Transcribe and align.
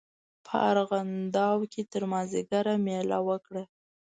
په 0.45 0.55
ارغنداو 0.69 1.59
کې 1.71 1.81
تر 1.91 2.03
مازیګره 2.11 2.73
مېله 2.85 3.19
وکړه. 3.27 3.63